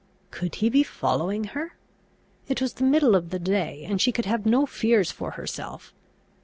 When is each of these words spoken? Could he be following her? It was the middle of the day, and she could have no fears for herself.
Could 0.31 0.55
he 0.55 0.69
be 0.71 0.81
following 0.81 1.43
her? 1.53 1.75
It 2.47 2.59
was 2.59 2.73
the 2.73 2.83
middle 2.83 3.15
of 3.15 3.29
the 3.29 3.37
day, 3.37 3.85
and 3.87 4.01
she 4.01 4.11
could 4.11 4.25
have 4.25 4.47
no 4.47 4.65
fears 4.65 5.11
for 5.11 5.29
herself. 5.37 5.93